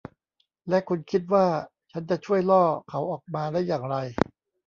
[0.69, 1.45] และคุณคิดว่า
[1.91, 3.95] ฉันจะช่วยล่อเขาออกมาได้อย่างไร